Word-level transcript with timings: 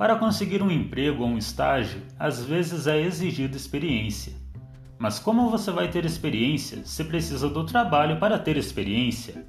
Para 0.00 0.16
conseguir 0.16 0.62
um 0.62 0.70
emprego 0.70 1.24
ou 1.24 1.28
um 1.28 1.36
estágio, 1.36 2.00
às 2.18 2.42
vezes 2.42 2.86
é 2.86 2.98
exigida 2.98 3.54
experiência. 3.54 4.32
Mas 4.98 5.18
como 5.18 5.50
você 5.50 5.70
vai 5.70 5.90
ter 5.90 6.06
experiência 6.06 6.86
se 6.86 7.04
precisa 7.04 7.50
do 7.50 7.66
trabalho 7.66 8.18
para 8.18 8.38
ter 8.38 8.56
experiência? 8.56 9.44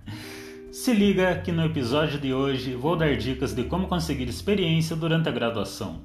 se 0.72 0.94
liga 0.94 1.38
que 1.42 1.52
no 1.52 1.62
episódio 1.62 2.18
de 2.18 2.32
hoje 2.32 2.74
vou 2.74 2.96
dar 2.96 3.14
dicas 3.18 3.54
de 3.54 3.64
como 3.64 3.86
conseguir 3.86 4.30
experiência 4.30 4.96
durante 4.96 5.28
a 5.28 5.32
graduação. 5.32 6.00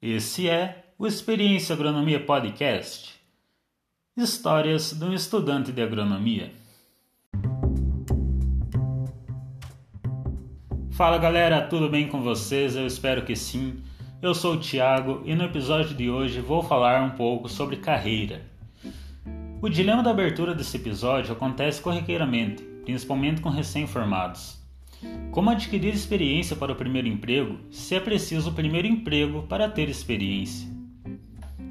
Esse 0.00 0.48
é 0.48 0.92
o 0.96 1.04
Experiência 1.04 1.74
Agronomia 1.74 2.24
Podcast. 2.24 3.18
Histórias 4.16 4.92
de 4.92 5.04
um 5.04 5.12
estudante 5.12 5.72
de 5.72 5.82
agronomia. 5.82 6.60
Fala 11.00 11.16
galera, 11.16 11.62
tudo 11.62 11.88
bem 11.88 12.08
com 12.08 12.20
vocês? 12.20 12.76
Eu 12.76 12.86
espero 12.86 13.24
que 13.24 13.34
sim. 13.34 13.80
Eu 14.20 14.34
sou 14.34 14.52
o 14.52 14.60
Thiago 14.60 15.22
e 15.24 15.34
no 15.34 15.44
episódio 15.44 15.96
de 15.96 16.10
hoje 16.10 16.42
vou 16.42 16.62
falar 16.62 17.02
um 17.02 17.16
pouco 17.16 17.48
sobre 17.48 17.78
carreira. 17.78 18.42
O 19.62 19.70
dilema 19.70 20.02
da 20.02 20.10
abertura 20.10 20.54
desse 20.54 20.76
episódio 20.76 21.32
acontece 21.32 21.80
corriqueiramente, 21.80 22.62
principalmente 22.84 23.40
com 23.40 23.48
recém-formados. 23.48 24.60
Como 25.30 25.48
adquirir 25.48 25.94
experiência 25.94 26.54
para 26.54 26.72
o 26.72 26.76
primeiro 26.76 27.08
emprego 27.08 27.56
se 27.70 27.94
é 27.94 28.00
preciso 28.00 28.50
o 28.50 28.54
primeiro 28.54 28.86
emprego 28.86 29.44
para 29.44 29.70
ter 29.70 29.88
experiência? 29.88 30.68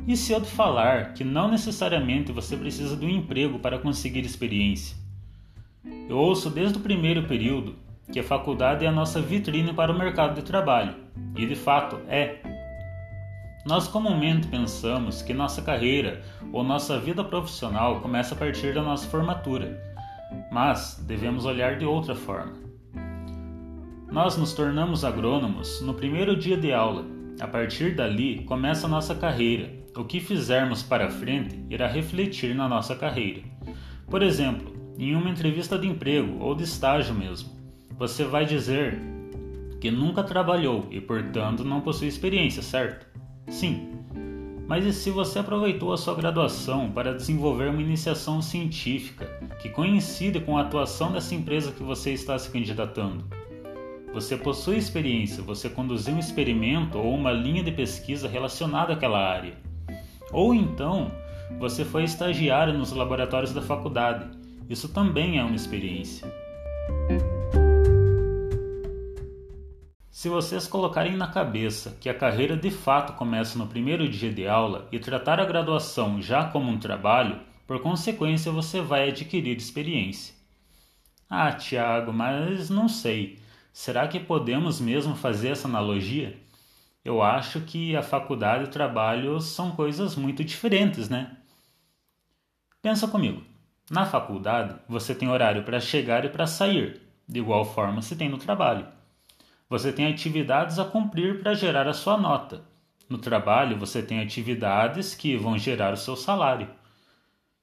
E 0.07 0.17
se 0.17 0.33
eu 0.33 0.41
te 0.41 0.49
falar 0.49 1.13
que 1.13 1.23
não 1.23 1.51
necessariamente 1.51 2.31
você 2.31 2.57
precisa 2.57 2.97
de 2.97 3.05
um 3.05 3.09
emprego 3.09 3.59
para 3.59 3.77
conseguir 3.77 4.25
experiência? 4.25 4.97
Eu 6.09 6.17
ouço 6.17 6.49
desde 6.49 6.79
o 6.79 6.81
primeiro 6.81 7.27
período 7.27 7.75
que 8.11 8.19
a 8.19 8.23
faculdade 8.23 8.85
é 8.85 8.87
a 8.87 8.91
nossa 8.91 9.21
vitrine 9.21 9.73
para 9.73 9.91
o 9.91 9.97
mercado 9.97 10.35
de 10.35 10.41
trabalho, 10.41 10.95
e 11.35 11.45
de 11.45 11.55
fato 11.55 11.99
é. 12.07 12.37
Nós 13.65 13.87
comumente 13.87 14.47
pensamos 14.47 15.21
que 15.21 15.33
nossa 15.33 15.61
carreira 15.61 16.23
ou 16.51 16.63
nossa 16.63 16.99
vida 16.99 17.23
profissional 17.23 17.99
começa 17.99 18.33
a 18.33 18.37
partir 18.37 18.73
da 18.73 18.81
nossa 18.81 19.07
formatura, 19.07 19.79
mas 20.51 21.03
devemos 21.05 21.45
olhar 21.45 21.77
de 21.77 21.85
outra 21.85 22.15
forma. 22.15 22.53
Nós 24.11 24.37
nos 24.37 24.53
tornamos 24.53 25.05
agrônomos 25.05 25.81
no 25.81 25.93
primeiro 25.93 26.35
dia 26.35 26.57
de 26.57 26.73
aula. 26.73 27.05
A 27.39 27.47
partir 27.47 27.95
dali 27.95 28.43
começa 28.43 28.87
a 28.87 28.89
nossa 28.89 29.13
carreira. 29.13 29.69
O 29.95 30.03
que 30.03 30.19
fizermos 30.19 30.81
para 30.81 31.11
frente 31.11 31.63
irá 31.69 31.87
refletir 31.87 32.55
na 32.55 32.67
nossa 32.67 32.95
carreira. 32.95 33.41
Por 34.09 34.23
exemplo, 34.23 34.73
em 34.97 35.15
uma 35.15 35.29
entrevista 35.29 35.77
de 35.77 35.87
emprego 35.87 36.43
ou 36.43 36.55
de 36.55 36.63
estágio 36.63 37.13
mesmo 37.13 37.58
você 37.99 38.23
vai 38.23 38.45
dizer 38.45 38.97
que 39.81 39.91
nunca 39.91 40.23
trabalhou 40.23 40.87
e, 40.89 41.01
portanto, 41.01 41.65
não 41.65 41.81
possui 41.81 42.07
experiência, 42.07 42.61
certo? 42.61 43.05
Sim. 43.49 43.89
Mas 44.65 44.85
e 44.85 44.93
se 44.93 45.11
você 45.11 45.39
aproveitou 45.39 45.91
a 45.91 45.97
sua 45.97 46.15
graduação 46.15 46.91
para 46.91 47.13
desenvolver 47.13 47.69
uma 47.69 47.81
iniciação 47.81 48.41
científica 48.41 49.25
que 49.61 49.67
coincide 49.67 50.39
com 50.39 50.57
a 50.57 50.61
atuação 50.61 51.11
dessa 51.11 51.35
empresa 51.35 51.73
que 51.73 51.83
você 51.83 52.13
está 52.13 52.39
se 52.39 52.49
candidatando? 52.49 53.25
Você 54.13 54.37
possui 54.37 54.77
experiência, 54.77 55.43
você 55.43 55.69
conduziu 55.69 56.15
um 56.15 56.19
experimento 56.19 56.97
ou 56.97 57.13
uma 57.13 57.33
linha 57.33 57.63
de 57.63 57.71
pesquisa 57.71 58.29
relacionada 58.29 58.93
àquela 58.93 59.19
área. 59.19 59.57
Ou 60.31 60.53
então, 60.53 61.11
você 61.59 61.83
foi 61.83 62.05
estagiário 62.05 62.77
nos 62.77 62.93
laboratórios 62.93 63.53
da 63.53 63.61
faculdade. 63.61 64.25
Isso 64.69 64.87
também 64.87 65.37
é 65.37 65.43
uma 65.43 65.55
experiência. 65.55 66.31
Se 70.19 70.27
vocês 70.27 70.67
colocarem 70.67 71.15
na 71.15 71.29
cabeça 71.29 71.95
que 71.97 72.09
a 72.09 72.13
carreira 72.13 72.57
de 72.57 72.69
fato 72.69 73.13
começa 73.13 73.57
no 73.57 73.67
primeiro 73.67 74.05
dia 74.05 74.29
de 74.29 74.45
aula 74.45 74.85
e 74.91 74.99
tratar 74.99 75.39
a 75.39 75.45
graduação 75.45 76.21
já 76.21 76.43
como 76.43 76.69
um 76.69 76.77
trabalho, 76.77 77.39
por 77.65 77.81
consequência 77.81 78.51
você 78.51 78.81
vai 78.81 79.07
adquirir 79.07 79.55
experiência. 79.55 80.35
Ah, 81.29 81.53
Tiago, 81.53 82.11
mas 82.11 82.69
não 82.69 82.89
sei. 82.89 83.39
Será 83.71 84.09
que 84.09 84.19
podemos 84.19 84.81
mesmo 84.81 85.15
fazer 85.15 85.51
essa 85.51 85.69
analogia? 85.69 86.37
Eu 87.05 87.23
acho 87.23 87.61
que 87.61 87.95
a 87.95 88.03
faculdade 88.03 88.65
e 88.65 88.67
o 88.67 88.71
trabalho 88.71 89.39
são 89.39 89.71
coisas 89.71 90.17
muito 90.17 90.43
diferentes, 90.43 91.07
né? 91.07 91.37
Pensa 92.81 93.07
comigo. 93.07 93.41
Na 93.89 94.05
faculdade, 94.05 94.75
você 94.85 95.15
tem 95.15 95.29
horário 95.29 95.63
para 95.63 95.79
chegar 95.79 96.25
e 96.25 96.29
para 96.29 96.45
sair. 96.45 97.01
De 97.25 97.39
igual 97.39 97.63
forma, 97.63 98.01
se 98.01 98.17
tem 98.17 98.27
no 98.27 98.37
trabalho. 98.37 98.98
Você 99.69 99.93
tem 99.93 100.07
atividades 100.07 100.79
a 100.79 100.85
cumprir 100.85 101.43
para 101.43 101.53
gerar 101.53 101.87
a 101.87 101.93
sua 101.93 102.17
nota. 102.17 102.63
No 103.07 103.19
trabalho, 103.19 103.77
você 103.77 104.01
tem 104.01 104.19
atividades 104.19 105.13
que 105.13 105.37
vão 105.37 105.59
gerar 105.59 105.93
o 105.93 105.97
seu 105.97 106.15
salário. 106.15 106.67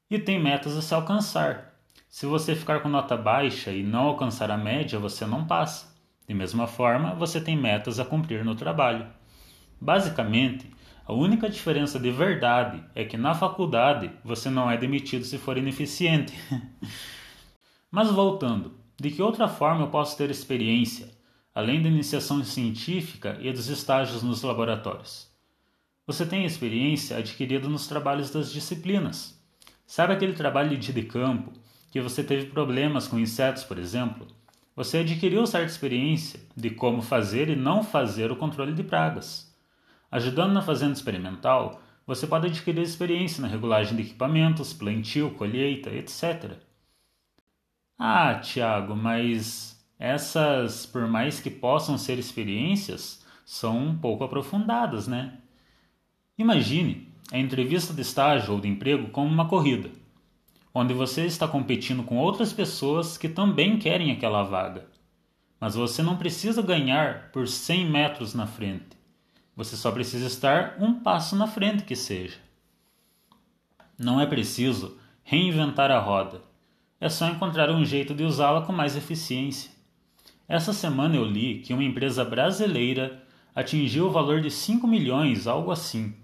E 0.09 0.17
tem 0.17 0.41
metas 0.41 0.77
a 0.77 0.83
se 0.83 0.95
alcançar. 0.95 1.75
Se 2.09 2.25
você 2.25 2.55
ficar 2.55 2.79
com 2.79 2.89
nota 2.89 3.17
baixa 3.17 3.73
e 3.73 3.83
não 3.83 4.03
alcançar 4.03 4.53
a 4.53 4.57
média, 4.57 5.01
você 5.01 5.27
não 5.27 5.45
passa. 5.45 5.97
De 6.29 6.33
mesma 6.33 6.69
forma, 6.69 7.13
você 7.17 7.41
tem 7.41 7.57
metas 7.57 7.99
a 7.99 8.05
cumprir 8.05 8.45
no 8.45 8.55
trabalho. 8.55 9.09
Basicamente, 9.81 10.71
a 11.05 11.13
única 11.13 11.51
diferença 11.51 11.99
de 11.99 12.13
verdade 12.13 12.85
é 12.95 13.05
que 13.05 13.17
na 13.17 13.35
faculdade 13.35 14.13
você 14.25 14.49
não 14.49 14.71
é 14.71 14.77
demitido 14.77 15.25
se 15.25 15.39
for 15.39 15.59
ineficiente. 15.59 16.33
Mas 17.91 18.13
voltando, 18.13 18.79
de 18.97 19.11
que 19.11 19.23
outra 19.23 19.49
forma 19.49 19.83
eu 19.83 19.89
posso 19.89 20.17
ter 20.17 20.31
experiência, 20.31 21.16
além 21.57 21.81
da 21.81 21.89
iniciação 21.89 22.45
científica 22.45 23.39
e 23.41 23.51
dos 23.51 23.69
estágios 23.69 24.23
nos 24.23 24.43
laboratórios. 24.43 25.27
Você 26.07 26.27
tem 26.27 26.45
experiência 26.45 27.17
adquirida 27.17 27.67
nos 27.67 27.87
trabalhos 27.87 28.31
das 28.31 28.53
disciplinas. 28.53 29.43
Sabe 29.87 30.13
aquele 30.13 30.35
trabalho 30.35 30.77
de 30.77 31.03
campo, 31.05 31.55
que 31.91 31.99
você 31.99 32.23
teve 32.23 32.51
problemas 32.51 33.09
com 33.09 33.19
insetos, 33.19 33.65
por 33.65 33.79
exemplo? 33.79 34.27
Você 34.77 34.99
adquiriu 34.99 35.47
certa 35.47 35.73
experiência 35.73 36.39
de 36.55 36.69
como 36.69 37.01
fazer 37.01 37.49
e 37.49 37.57
não 37.57 37.83
fazer 37.83 38.31
o 38.31 38.37
controle 38.37 38.75
de 38.75 38.83
pragas. 38.83 39.51
Ajudando 40.11 40.53
na 40.53 40.61
fazenda 40.61 40.93
experimental, 40.93 41.81
você 42.07 42.27
pode 42.27 42.49
adquirir 42.49 42.83
experiência 42.83 43.41
na 43.41 43.49
regulagem 43.49 43.97
de 43.97 44.03
equipamentos, 44.03 44.75
plantio, 44.75 45.31
colheita, 45.31 45.89
etc. 45.89 46.53
Ah, 47.99 48.35
Tiago, 48.35 48.95
mas 48.95 49.76
essas, 49.99 50.85
por 50.87 51.07
mais 51.07 51.41
que 51.41 51.51
possam 51.51 51.97
ser 51.97 52.19
experiências, 52.19 53.25
são 53.45 53.79
um 53.79 53.97
pouco 53.97 54.25
aprofundadas, 54.25 55.07
né? 55.07 55.39
Imagine 56.37 57.09
a 57.33 57.39
entrevista 57.39 57.95
de 57.95 58.03
estágio 58.03 58.55
ou 58.55 58.61
de 58.61 58.69
emprego 58.69 59.09
como 59.09 59.33
uma 59.33 59.49
corrida, 59.49 59.91
onde 60.75 60.93
você 60.93 61.25
está 61.25 61.49
competindo 61.49 62.03
com 62.03 62.19
outras 62.19 62.53
pessoas 62.53 63.17
que 63.17 63.29
também 63.29 63.79
querem 63.79 64.11
aquela 64.13 64.43
vaga. 64.43 64.87
Mas 65.59 65.75
você 65.75 66.03
não 66.03 66.17
precisa 66.17 66.61
ganhar 66.61 67.31
por 67.33 67.49
100 67.49 67.91
metros 67.91 68.35
na 68.35 68.47
frente. 68.47 68.97
Você 69.57 69.75
só 69.75 69.91
precisa 69.91 70.27
estar 70.27 70.77
um 70.79 71.01
passo 71.01 71.35
na 71.35 71.47
frente 71.47 71.85
que 71.85 71.97
seja. 71.97 72.37
Não 73.99 74.21
é 74.21 74.27
preciso 74.27 74.99
reinventar 75.23 75.91
a 75.91 75.99
roda. 75.99 76.43
É 77.01 77.09
só 77.09 77.27
encontrar 77.27 77.71
um 77.71 77.85
jeito 77.85 78.15
de 78.15 78.23
usá-la 78.23 78.61
com 78.61 78.73
mais 78.73 78.97
eficiência. 78.97 79.76
Essa 80.49 80.73
semana 80.73 81.17
eu 81.17 81.25
li 81.25 81.59
que 81.59 81.73
uma 81.73 81.83
empresa 81.83 82.25
brasileira 82.25 83.23
atingiu 83.55 84.07
o 84.07 84.11
valor 84.11 84.41
de 84.41 84.51
5 84.51 84.87
milhões, 84.87 85.47
algo 85.47 85.73
assim. 85.73 86.15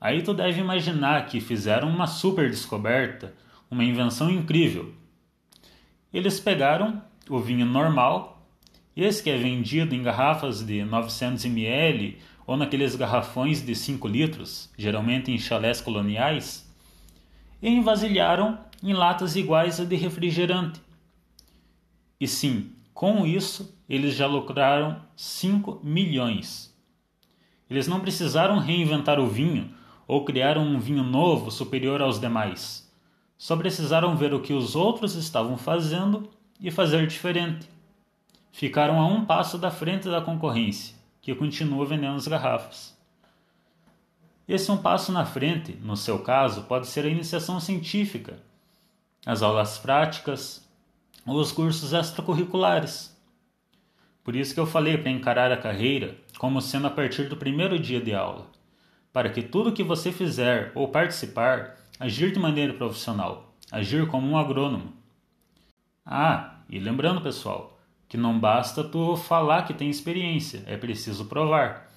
Aí 0.00 0.22
tu 0.22 0.32
deve 0.32 0.60
imaginar 0.60 1.26
que 1.26 1.40
fizeram 1.40 1.88
uma 1.88 2.06
super 2.06 2.48
descoberta, 2.48 3.34
uma 3.70 3.84
invenção 3.84 4.30
incrível. 4.30 4.94
Eles 6.12 6.38
pegaram 6.38 7.02
o 7.28 7.38
vinho 7.38 7.66
normal, 7.66 8.46
esse 8.96 9.22
que 9.22 9.30
é 9.30 9.36
vendido 9.36 9.94
em 9.94 10.02
garrafas 10.02 10.64
de 10.64 10.84
900 10.84 11.44
ml 11.44 12.18
ou 12.46 12.56
naqueles 12.56 12.96
garrafões 12.96 13.64
de 13.64 13.74
5 13.74 14.08
litros, 14.08 14.70
geralmente 14.76 15.30
em 15.30 15.38
chalés 15.38 15.80
coloniais, 15.80 16.68
e 17.62 17.68
envasilharam 17.68 18.58
em 18.82 18.92
latas 18.92 19.36
iguais 19.36 19.78
a 19.80 19.84
de 19.84 19.96
refrigerante. 19.96 20.80
E 22.18 22.26
sim, 22.26 22.72
com 22.92 23.26
isso, 23.26 23.76
eles 23.88 24.14
já 24.14 24.26
lucraram 24.26 25.00
5 25.16 25.80
milhões. 25.82 26.76
Eles 27.68 27.86
não 27.86 28.00
precisaram 28.00 28.58
reinventar 28.58 29.18
o 29.20 29.26
vinho 29.26 29.74
ou 30.06 30.24
criar 30.24 30.58
um 30.58 30.78
vinho 30.78 31.02
novo 31.02 31.50
superior 31.50 32.02
aos 32.02 32.20
demais. 32.20 32.92
Só 33.38 33.56
precisaram 33.56 34.16
ver 34.16 34.34
o 34.34 34.40
que 34.40 34.52
os 34.52 34.74
outros 34.74 35.14
estavam 35.14 35.56
fazendo 35.56 36.28
e 36.60 36.70
fazer 36.70 37.06
diferente. 37.06 37.68
Ficaram 38.52 39.00
a 39.00 39.06
um 39.06 39.24
passo 39.24 39.56
da 39.56 39.70
frente 39.70 40.08
da 40.08 40.20
concorrência, 40.20 40.96
que 41.22 41.34
continua 41.34 41.86
vendendo 41.86 42.16
as 42.16 42.26
garrafas. 42.26 42.98
Esse 44.48 44.70
um 44.72 44.76
passo 44.76 45.12
na 45.12 45.24
frente, 45.24 45.78
no 45.80 45.96
seu 45.96 46.18
caso, 46.18 46.64
pode 46.64 46.88
ser 46.88 47.04
a 47.04 47.08
iniciação 47.08 47.60
científica. 47.60 48.42
as 49.24 49.42
aulas 49.42 49.78
práticas 49.78 50.68
os 51.26 51.52
cursos 51.52 51.92
extracurriculares. 51.92 53.16
Por 54.24 54.36
isso 54.36 54.54
que 54.54 54.60
eu 54.60 54.66
falei 54.66 54.98
para 54.98 55.10
encarar 55.10 55.50
a 55.52 55.56
carreira 55.56 56.16
como 56.38 56.60
sendo 56.60 56.86
a 56.86 56.90
partir 56.90 57.28
do 57.28 57.36
primeiro 57.36 57.78
dia 57.78 58.00
de 58.00 58.14
aula, 58.14 58.46
para 59.12 59.30
que 59.30 59.42
tudo 59.42 59.72
que 59.72 59.82
você 59.82 60.12
fizer 60.12 60.72
ou 60.74 60.88
participar, 60.88 61.76
agir 61.98 62.32
de 62.32 62.38
maneira 62.38 62.72
profissional, 62.74 63.54
agir 63.70 64.06
como 64.06 64.26
um 64.26 64.38
agrônomo. 64.38 64.92
Ah, 66.04 66.60
e 66.68 66.78
lembrando, 66.78 67.20
pessoal, 67.20 67.78
que 68.08 68.16
não 68.16 68.38
basta 68.38 68.82
tu 68.82 69.16
falar 69.16 69.66
que 69.66 69.74
tem 69.74 69.90
experiência, 69.90 70.62
é 70.66 70.76
preciso 70.76 71.26
provar. 71.26 71.90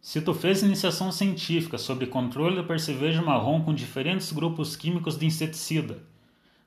Se 0.00 0.20
tu 0.20 0.32
fez 0.32 0.62
iniciação 0.62 1.12
científica 1.12 1.76
sobre 1.76 2.06
controle 2.06 2.56
do 2.56 2.64
percevejo 2.64 3.24
marrom 3.24 3.62
com 3.62 3.74
diferentes 3.74 4.32
grupos 4.32 4.74
químicos 4.74 5.18
de 5.18 5.26
inseticida, 5.26 6.02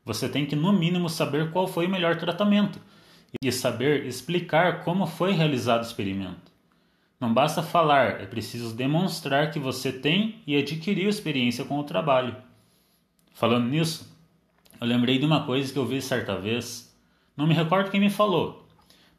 você 0.05 0.27
tem 0.27 0.45
que 0.45 0.55
no 0.55 0.73
mínimo 0.73 1.09
saber 1.09 1.51
qual 1.51 1.67
foi 1.67 1.87
o 1.87 1.89
melhor 1.89 2.17
tratamento 2.17 2.79
e 3.41 3.51
saber 3.51 4.05
explicar 4.05 4.83
como 4.83 5.07
foi 5.07 5.31
realizado 5.31 5.81
o 5.81 5.85
experimento. 5.85 6.51
Não 7.19 7.33
basta 7.33 7.63
falar, 7.63 8.21
é 8.21 8.25
preciso 8.25 8.75
demonstrar 8.75 9.49
que 9.49 9.59
você 9.59 9.91
tem 9.91 10.41
e 10.45 10.57
adquiriu 10.57 11.09
experiência 11.09 11.63
com 11.63 11.79
o 11.79 11.83
trabalho. 11.83 12.35
Falando 13.33 13.69
nisso, 13.69 14.13
eu 14.79 14.85
lembrei 14.85 15.17
de 15.17 15.25
uma 15.25 15.45
coisa 15.45 15.71
que 15.71 15.79
eu 15.79 15.85
vi 15.85 16.01
certa 16.01 16.37
vez, 16.37 16.93
não 17.35 17.47
me 17.47 17.53
recordo 17.53 17.89
quem 17.89 17.99
me 17.99 18.09
falou, 18.09 18.67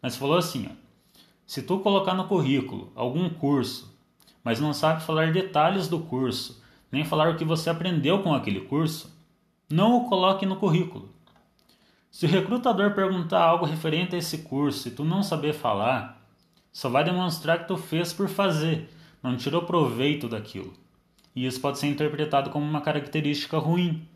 mas 0.03 0.17
falou 0.17 0.37
assim: 0.37 0.69
ó, 0.71 0.75
se 1.47 1.63
tu 1.63 1.79
colocar 1.81 2.15
no 2.15 2.29
currículo 2.29 2.93
algum 2.95 3.29
curso, 3.31 3.99
mas 4.45 4.61
não 4.61 4.75
sabe 4.75 5.03
falar 5.03 5.33
detalhes 5.33 5.89
do 5.89 5.99
curso, 5.99 6.63
nem 6.93 7.05
falar 7.05 7.31
o 7.31 7.37
que 7.37 7.45
você 7.45 7.71
aprendeu 7.71 8.23
com 8.23 8.35
aquele 8.35 8.61
curso, 8.61 9.11
não 9.71 9.97
o 9.97 10.09
coloque 10.09 10.47
no 10.47 10.57
currículo. 10.57 11.13
Se 12.11 12.27
o 12.27 12.29
recrutador 12.29 12.95
perguntar 12.95 13.43
algo 13.43 13.67
referente 13.67 14.15
a 14.15 14.19
esse 14.19 14.39
curso 14.39 14.87
e 14.87 14.91
tu 14.91 15.05
não 15.05 15.23
saber 15.23 15.53
falar, 15.53 16.23
só 16.73 16.89
vai 16.89 17.05
demonstrar 17.05 17.61
que 17.61 17.69
tu 17.69 17.77
fez 17.77 18.13
por 18.13 18.29
fazer, 18.29 18.89
não 19.23 19.37
tirou 19.37 19.63
proveito 19.63 20.29
daquilo. 20.29 20.73
E 21.35 21.47
isso 21.47 21.61
pode 21.61 21.79
ser 21.79 21.89
interpretado 21.89 22.51
como 22.51 22.65
uma 22.65 22.81
característica 22.81 23.59
ruim. 23.59 24.07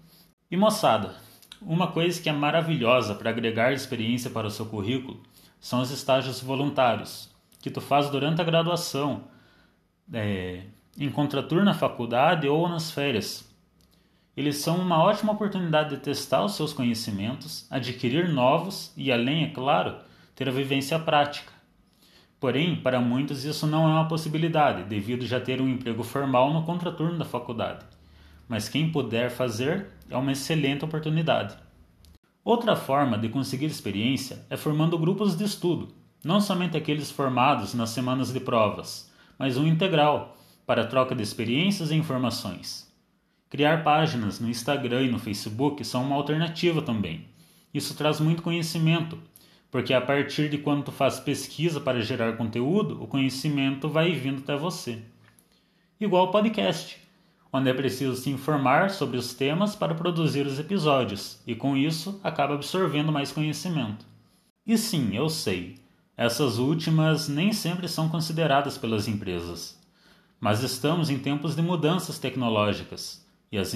E 0.50 0.56
moçada, 0.56 1.16
uma 1.60 1.88
coisa 1.88 2.22
que 2.22 2.28
é 2.28 2.32
maravilhosa 2.32 3.14
para 3.14 3.30
agregar 3.30 3.72
experiência 3.72 4.30
para 4.30 4.46
o 4.46 4.50
seu 4.50 4.66
currículo 4.66 5.20
são 5.60 5.80
os 5.80 5.90
estágios 5.90 6.40
voluntários, 6.40 7.28
que 7.60 7.70
tu 7.70 7.80
faz 7.80 8.08
durante 8.10 8.40
a 8.40 8.44
graduação, 8.44 9.24
é, 10.12 10.62
em 10.96 11.10
contraturno 11.10 11.64
na 11.64 11.74
faculdade 11.74 12.48
ou 12.48 12.68
nas 12.68 12.90
férias. 12.90 13.47
Eles 14.38 14.58
são 14.58 14.76
uma 14.76 15.02
ótima 15.02 15.32
oportunidade 15.32 15.96
de 15.96 16.00
testar 16.00 16.44
os 16.44 16.54
seus 16.54 16.72
conhecimentos, 16.72 17.66
adquirir 17.68 18.28
novos 18.28 18.92
e, 18.96 19.10
além, 19.10 19.42
é 19.42 19.48
claro, 19.48 19.96
ter 20.36 20.48
a 20.48 20.52
vivência 20.52 20.96
prática. 20.96 21.52
Porém, 22.38 22.76
para 22.76 23.00
muitos 23.00 23.44
isso 23.44 23.66
não 23.66 23.88
é 23.88 23.92
uma 23.94 24.06
possibilidade, 24.06 24.84
devido 24.84 25.26
já 25.26 25.40
ter 25.40 25.60
um 25.60 25.68
emprego 25.68 26.04
formal 26.04 26.54
no 26.54 26.62
contraturno 26.62 27.18
da 27.18 27.24
faculdade. 27.24 27.84
Mas 28.48 28.68
quem 28.68 28.92
puder 28.92 29.28
fazer 29.28 29.88
é 30.08 30.16
uma 30.16 30.30
excelente 30.30 30.84
oportunidade. 30.84 31.56
Outra 32.44 32.76
forma 32.76 33.18
de 33.18 33.28
conseguir 33.28 33.66
experiência 33.66 34.46
é 34.48 34.56
formando 34.56 34.96
grupos 34.96 35.36
de 35.36 35.42
estudo, 35.42 35.88
não 36.24 36.40
somente 36.40 36.76
aqueles 36.76 37.10
formados 37.10 37.74
nas 37.74 37.90
semanas 37.90 38.32
de 38.32 38.38
provas, 38.38 39.12
mas 39.36 39.56
um 39.56 39.66
integral, 39.66 40.36
para 40.64 40.86
troca 40.86 41.12
de 41.12 41.24
experiências 41.24 41.90
e 41.90 41.96
informações. 41.96 42.87
Criar 43.50 43.82
páginas 43.82 44.38
no 44.38 44.48
Instagram 44.48 45.04
e 45.04 45.10
no 45.10 45.18
Facebook 45.18 45.84
são 45.84 46.04
uma 46.04 46.16
alternativa 46.16 46.82
também. 46.82 47.24
Isso 47.72 47.96
traz 47.96 48.20
muito 48.20 48.42
conhecimento, 48.42 49.18
porque 49.70 49.94
a 49.94 50.00
partir 50.00 50.50
de 50.50 50.58
quando 50.58 50.84
tu 50.84 50.92
faz 50.92 51.18
pesquisa 51.18 51.80
para 51.80 52.02
gerar 52.02 52.36
conteúdo, 52.36 53.02
o 53.02 53.06
conhecimento 53.06 53.88
vai 53.88 54.12
vindo 54.12 54.40
até 54.40 54.56
você. 54.56 54.98
Igual 55.98 56.26
o 56.26 56.30
podcast 56.30 57.08
onde 57.52 57.70
é 57.70 57.74
preciso 57.74 58.14
se 58.16 58.30
informar 58.30 58.90
sobre 58.90 59.16
os 59.16 59.32
temas 59.32 59.74
para 59.74 59.94
produzir 59.94 60.46
os 60.46 60.58
episódios, 60.58 61.40
e 61.46 61.54
com 61.54 61.76
isso 61.76 62.20
acaba 62.22 62.54
absorvendo 62.54 63.10
mais 63.10 63.32
conhecimento. 63.32 64.04
E 64.66 64.76
sim, 64.76 65.16
eu 65.16 65.30
sei, 65.30 65.76
essas 66.16 66.58
últimas 66.58 67.28
nem 67.28 67.52
sempre 67.52 67.88
são 67.88 68.08
consideradas 68.08 68.76
pelas 68.76 69.08
empresas. 69.08 69.78
Mas 70.38 70.62
estamos 70.62 71.08
em 71.08 71.18
tempos 71.18 71.56
de 71.56 71.62
mudanças 71.62 72.18
tecnológicas 72.18 73.26
e 73.50 73.58
as, 73.58 73.74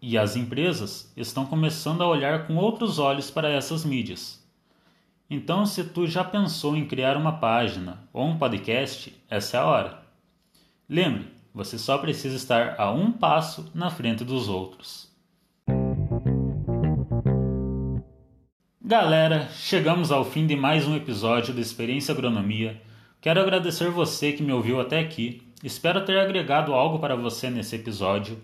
e 0.00 0.18
as 0.18 0.36
empresas 0.36 1.12
estão 1.16 1.46
começando 1.46 2.02
a 2.02 2.08
olhar 2.08 2.46
com 2.46 2.56
outros 2.56 2.98
olhos 2.98 3.30
para 3.30 3.50
essas 3.50 3.84
mídias. 3.84 4.42
Então, 5.28 5.64
se 5.64 5.82
tu 5.84 6.06
já 6.06 6.22
pensou 6.22 6.76
em 6.76 6.86
criar 6.86 7.16
uma 7.16 7.32
página 7.32 8.06
ou 8.12 8.26
um 8.26 8.38
podcast, 8.38 9.14
essa 9.28 9.56
é 9.56 9.60
a 9.60 9.66
hora. 9.66 10.02
Lembre, 10.88 11.28
você 11.52 11.78
só 11.78 11.98
precisa 11.98 12.36
estar 12.36 12.74
a 12.78 12.90
um 12.90 13.10
passo 13.10 13.70
na 13.74 13.90
frente 13.90 14.24
dos 14.24 14.48
outros. 14.48 15.12
Galera, 18.86 19.48
chegamos 19.48 20.12
ao 20.12 20.26
fim 20.26 20.46
de 20.46 20.54
mais 20.54 20.86
um 20.86 20.94
episódio 20.94 21.54
do 21.54 21.60
Experiência 21.60 22.12
Agronomia. 22.12 22.82
Quero 23.18 23.40
agradecer 23.40 23.88
você 23.88 24.32
que 24.32 24.42
me 24.42 24.52
ouviu 24.52 24.78
até 24.78 24.98
aqui. 25.00 25.40
Espero 25.62 26.04
ter 26.04 26.18
agregado 26.18 26.74
algo 26.74 26.98
para 26.98 27.16
você 27.16 27.48
nesse 27.48 27.76
episódio. 27.76 28.38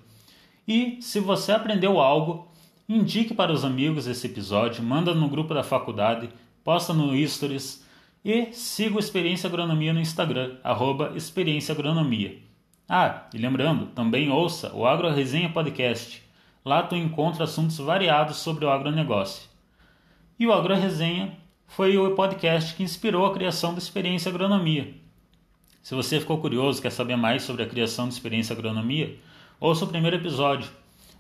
E 0.71 1.03
se 1.03 1.19
você 1.19 1.51
aprendeu 1.51 1.99
algo, 2.01 2.47
indique 2.89 3.35
para 3.35 3.53
os 3.53 3.65
amigos 3.65 4.07
esse 4.07 4.29
episódio, 4.29 4.85
manda 4.85 5.13
no 5.13 5.29
grupo 5.29 5.53
da 5.53 5.65
faculdade, 5.65 6.31
posta 6.63 6.95
no 6.95 7.13
Stories 7.27 7.85
e 8.25 8.53
siga 8.53 8.95
o 8.95 9.01
Experiência 9.01 9.49
Agronomia 9.49 9.93
no 9.93 9.99
Instagram, 9.99 10.59
arroba 10.63 11.11
Experiência 11.17 11.73
Agronomia. 11.73 12.39
Ah, 12.89 13.27
e 13.35 13.39
lembrando, 13.39 13.87
também 13.87 14.31
ouça 14.31 14.73
o 14.73 14.87
Agro 14.87 15.11
Resenha 15.11 15.49
Podcast. 15.49 16.23
Lá 16.65 16.85
tu 16.85 16.95
encontra 16.95 17.43
assuntos 17.43 17.79
variados 17.79 18.37
sobre 18.37 18.65
o 18.65 18.71
agronegócio. 18.71 19.49
E 20.39 20.47
o 20.47 20.53
Agro 20.53 20.77
Resenha 20.77 21.37
foi 21.67 21.99
o 21.99 22.15
podcast 22.15 22.77
que 22.77 22.85
inspirou 22.85 23.27
a 23.27 23.35
criação 23.35 23.73
da 23.73 23.81
Experiência 23.81 24.29
Agronomia. 24.29 24.95
Se 25.83 25.97
você 25.97 26.21
ficou 26.21 26.39
curioso, 26.39 26.81
quer 26.81 26.93
saber 26.93 27.17
mais 27.17 27.43
sobre 27.43 27.65
a 27.65 27.69
criação 27.69 28.05
da 28.05 28.13
Experiência 28.13 28.53
Agronomia, 28.53 29.19
ouça 29.61 29.85
o 29.85 29.89
primeiro 29.89 30.17
episódio. 30.17 30.71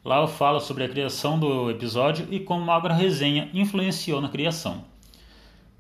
Lá 0.03 0.23
eu 0.23 0.27
falo 0.27 0.61
sobre 0.61 0.85
a 0.85 0.89
criação 0.89 1.39
do 1.39 1.71
episódio 1.71 2.27
e 2.31 2.41
como 2.41 2.71
a 2.71 2.75
Agro 2.75 2.95
Resenha 2.95 3.51
influenciou 3.53 4.19
na 4.21 4.31
criação. 4.31 4.83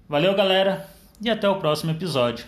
Valeu, 0.07 0.35
galera, 0.35 0.87
e 1.23 1.31
até 1.31 1.49
o 1.49 1.57
próximo 1.57 1.91
episódio. 1.91 2.45